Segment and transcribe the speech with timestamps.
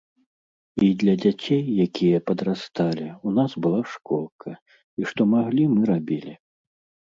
[0.85, 4.49] І для дзяцей, якія падрасталі, у нас была школка,
[5.03, 6.33] і што маглі, мы рабілі.